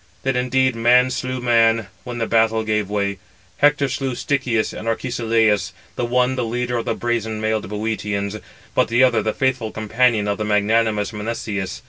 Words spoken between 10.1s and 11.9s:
of magnanimous Menestheus.